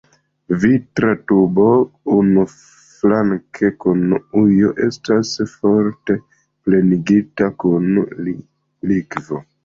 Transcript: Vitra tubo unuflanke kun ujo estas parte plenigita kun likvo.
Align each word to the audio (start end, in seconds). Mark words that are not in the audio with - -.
Vitra 0.61 1.09
tubo 1.31 1.65
unuflanke 2.13 3.69
kun 3.85 4.15
ujo 4.41 4.71
estas 4.85 5.33
parte 5.65 6.15
plenigita 6.69 7.51
kun 7.65 7.93
likvo. 8.93 9.39